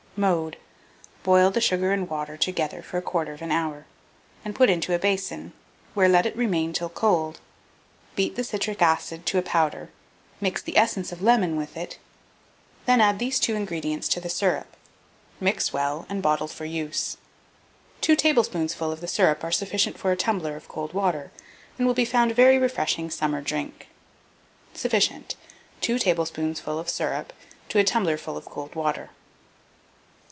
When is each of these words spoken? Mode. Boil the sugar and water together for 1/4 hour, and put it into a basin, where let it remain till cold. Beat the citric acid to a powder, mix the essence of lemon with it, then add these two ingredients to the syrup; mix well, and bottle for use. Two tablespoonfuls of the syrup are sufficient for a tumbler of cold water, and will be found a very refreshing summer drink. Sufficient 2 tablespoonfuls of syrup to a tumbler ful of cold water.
Mode. 0.17 0.57
Boil 1.23 1.49
the 1.51 1.61
sugar 1.61 1.93
and 1.93 2.07
water 2.07 2.35
together 2.37 2.81
for 2.83 3.01
1/4 3.01 3.49
hour, 3.49 3.85
and 4.45 4.53
put 4.53 4.69
it 4.69 4.73
into 4.73 4.93
a 4.93 4.99
basin, 4.99 5.53
where 5.95 6.09
let 6.09 6.25
it 6.27 6.35
remain 6.35 6.73
till 6.73 6.89
cold. 6.89 7.39
Beat 8.17 8.35
the 8.35 8.43
citric 8.43 8.81
acid 8.81 9.25
to 9.27 9.37
a 9.39 9.41
powder, 9.41 9.89
mix 10.41 10.61
the 10.61 10.75
essence 10.77 11.11
of 11.13 11.21
lemon 11.23 11.55
with 11.55 11.75
it, 11.77 11.97
then 12.85 12.99
add 13.01 13.17
these 13.19 13.39
two 13.39 13.55
ingredients 13.55 14.07
to 14.09 14.19
the 14.19 14.27
syrup; 14.29 14.75
mix 15.39 15.71
well, 15.73 16.05
and 16.09 16.21
bottle 16.21 16.49
for 16.49 16.65
use. 16.65 17.15
Two 18.01 18.17
tablespoonfuls 18.17 18.91
of 18.93 18.99
the 19.01 19.07
syrup 19.07 19.43
are 19.45 19.51
sufficient 19.51 19.97
for 19.97 20.11
a 20.11 20.17
tumbler 20.17 20.55
of 20.57 20.67
cold 20.67 20.93
water, 20.93 21.31
and 21.77 21.87
will 21.87 21.95
be 21.95 22.05
found 22.05 22.31
a 22.31 22.35
very 22.35 22.57
refreshing 22.59 23.09
summer 23.09 23.39
drink. 23.41 23.87
Sufficient 24.73 25.35
2 25.79 25.97
tablespoonfuls 25.97 26.79
of 26.79 26.89
syrup 26.89 27.31
to 27.69 27.79
a 27.79 27.83
tumbler 27.85 28.17
ful 28.17 28.35
of 28.37 28.43
cold 28.45 28.75
water. 28.75 29.09